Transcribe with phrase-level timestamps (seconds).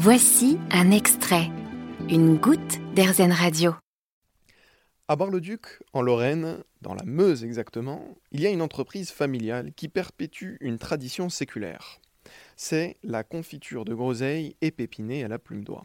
[0.00, 1.50] Voici un extrait,
[2.08, 3.74] une goutte d'Airzen Radio.
[5.08, 9.88] À Bar-le-Duc, en Lorraine, dans la Meuse exactement, il y a une entreprise familiale qui
[9.88, 11.98] perpétue une tradition séculaire.
[12.54, 15.84] C'est la confiture de groseille épépinée à la plume d'oie.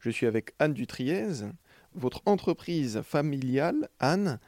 [0.00, 1.46] Je suis avec Anne Dutriez.
[1.94, 4.38] Votre entreprise familiale, Anne,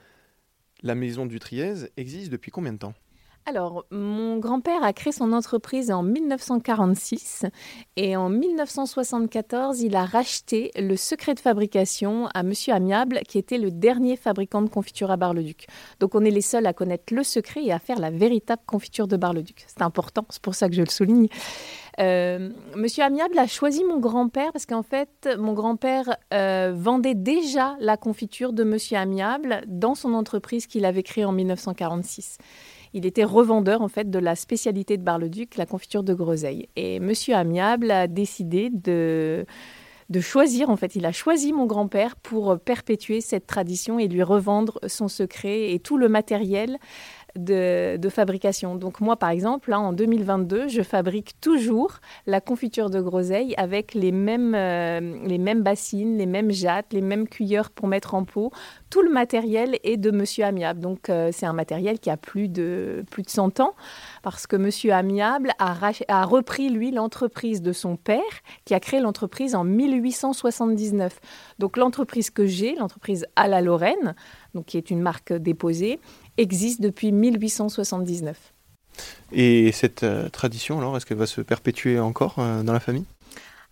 [0.82, 2.94] la maison Dutriez, existe depuis combien de temps?
[3.48, 7.46] Alors, mon grand-père a créé son entreprise en 1946
[7.96, 13.56] et en 1974, il a racheté le secret de fabrication à Monsieur Amiable, qui était
[13.56, 15.66] le dernier fabricant de confiture à Bar-le-Duc.
[15.98, 19.08] Donc, on est les seuls à connaître le secret et à faire la véritable confiture
[19.08, 19.64] de Bar-le-Duc.
[19.66, 21.28] C'est important, c'est pour ça que je le souligne.
[22.00, 27.76] Euh, Monsieur Amiable a choisi mon grand-père parce qu'en fait, mon grand-père euh, vendait déjà
[27.80, 32.36] la confiture de Monsieur Amiable dans son entreprise qu'il avait créée en 1946
[32.94, 36.68] il était revendeur en fait de la spécialité de Bar-le-Duc, la confiture de groseille.
[36.76, 39.46] Et Monsieur Amiable a décidé de
[40.08, 44.22] de choisir, en fait, il a choisi mon grand-père pour perpétuer cette tradition et lui
[44.22, 46.78] revendre son secret et tout le matériel
[47.36, 48.74] de, fabrication.
[48.74, 54.12] Donc moi, par exemple, en 2022, je fabrique toujours la confiture de groseille avec les
[54.12, 58.50] mêmes, euh, les mêmes bassines, les mêmes jattes, les mêmes cuillères pour mettre en pot.
[58.90, 60.80] Tout le matériel est de Monsieur Amiable.
[60.80, 63.74] Donc euh, c'est un matériel qui a plus de, plus de 100 ans
[64.22, 65.74] parce que Monsieur Amiable a,
[66.08, 68.22] a repris, lui, l'entreprise de son père
[68.64, 71.20] qui a créé l'entreprise en 1879.
[71.58, 74.14] Donc l'entreprise que j'ai, l'entreprise à la Lorraine,
[74.54, 76.00] donc qui est une marque déposée,
[76.38, 78.36] existe depuis 1879.
[79.32, 83.04] Et cette euh, tradition, alors, est-ce qu'elle va se perpétuer encore euh, dans la famille?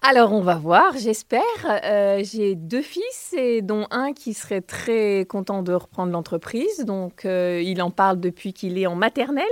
[0.08, 1.42] Alors, on va voir, j'espère.
[1.66, 6.84] Euh, j'ai deux fils, et dont un qui serait très content de reprendre l'entreprise.
[6.84, 9.44] Donc, euh, il en parle depuis qu'il est en maternelle,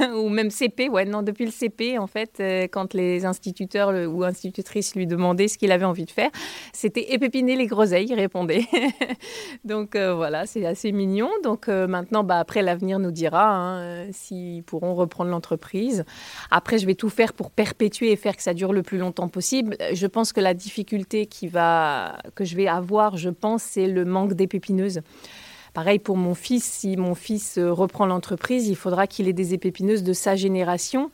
[0.14, 0.88] ou même CP.
[0.88, 5.46] Ouais, non, depuis le CP, en fait, euh, quand les instituteurs ou institutrices lui demandaient
[5.46, 6.30] ce qu'il avait envie de faire,
[6.72, 8.64] c'était épépiner les groseilles, il répondait.
[9.66, 11.28] Donc, voilà, c'est assez mignon.
[11.44, 16.06] Donc, maintenant, bah, après, l'avenir nous dira hein, s'ils pourront reprendre l'entreprise.
[16.50, 19.28] Après, je vais tout faire pour perpétuer et faire que ça dure le plus longtemps
[19.28, 24.34] possible je pense que la difficulté que je vais avoir, je pense, c'est le manque
[24.34, 25.00] d'épépineuses.
[25.76, 29.52] Pareil pour mon fils, si mon fils euh, reprend l'entreprise, il faudra qu'il ait des
[29.52, 31.10] épépineuses de sa génération.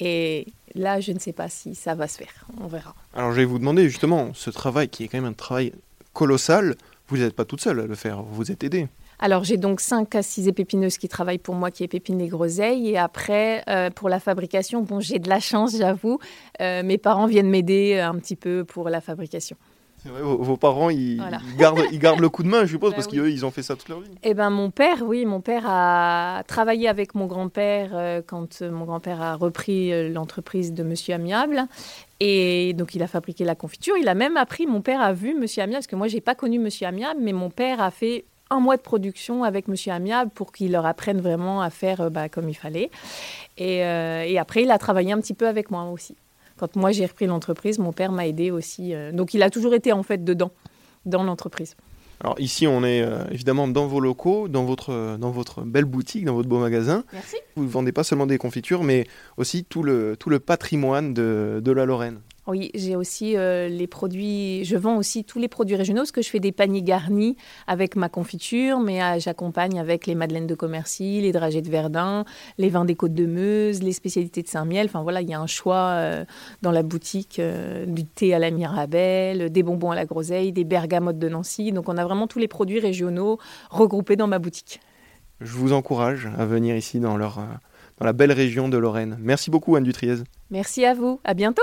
[0.00, 2.46] Et là, je ne sais pas si ça va se faire.
[2.60, 2.96] On verra.
[3.14, 5.72] Alors, je vais vous demander justement, ce travail qui est quand même un travail
[6.12, 6.74] colossal,
[7.06, 8.88] vous n'êtes pas toute seule à le faire, vous êtes aidée.
[9.22, 12.88] Alors j'ai donc 5 à 6 épépineuses qui travaillent pour moi, qui épépinent les groseilles.
[12.88, 16.18] Et après, euh, pour la fabrication, bon, j'ai de la chance, j'avoue.
[16.60, 19.56] Euh, mes parents viennent m'aider un petit peu pour la fabrication.
[20.06, 21.22] Vrai, vos, parents, ils,
[21.58, 23.62] gardent, ils, gardent, le coup de main, je suppose, bah parce qu'eux, ils ont fait
[23.62, 24.08] ça toute leur vie.
[24.22, 28.86] Eh ben, mon père, oui, mon père a travaillé avec mon grand-père euh, quand mon
[28.86, 31.66] grand-père a repris l'entreprise de Monsieur Amiable.
[32.18, 33.94] Et donc, il a fabriqué la confiture.
[33.98, 36.34] Il a même appris, mon père a vu Monsieur Amiable, parce que moi, j'ai pas
[36.34, 40.30] connu Monsieur Amiable, mais mon père a fait un mois de production avec Monsieur Amiable
[40.34, 42.90] pour qu'il leur apprenne vraiment à faire euh, bah, comme il fallait.
[43.60, 46.16] Euh, et, après, il a travaillé un petit peu avec moi aussi.
[46.58, 48.94] Quand moi j'ai repris l'entreprise, mon père m'a aidé aussi.
[48.94, 50.50] Euh, donc il a toujours été en fait dedans,
[51.06, 51.76] dans l'entreprise.
[52.22, 56.34] Alors ici, on est évidemment dans vos locaux, dans votre, dans votre belle boutique, dans
[56.34, 57.02] votre beau magasin.
[57.14, 57.36] Merci.
[57.56, 59.06] Vous ne vendez pas seulement des confitures, mais
[59.38, 62.20] aussi tout le, tout le patrimoine de, de la Lorraine.
[62.50, 66.20] Oui, j'ai aussi euh, les produits, je vends aussi tous les produits régionaux parce que
[66.20, 67.36] je fais des paniers garnis
[67.68, 72.24] avec ma confiture, mais euh, j'accompagne avec les madeleines de Commercy, les dragées de Verdun,
[72.58, 74.86] les vins des Côtes de Meuse, les spécialités de Saint-Miel.
[74.86, 76.24] Enfin voilà, il y a un choix euh,
[76.60, 77.40] dans la boutique
[77.86, 81.70] du thé à la Mirabelle, des bonbons à la groseille, des bergamotes de Nancy.
[81.70, 83.38] Donc on a vraiment tous les produits régionaux
[83.70, 84.80] regroupés dans ma boutique.
[85.40, 87.36] Je vous encourage à venir ici dans, leur,
[87.98, 89.16] dans la belle région de Lorraine.
[89.20, 90.16] Merci beaucoup Anne Dutriez.
[90.50, 91.20] Merci à vous.
[91.22, 91.62] À bientôt.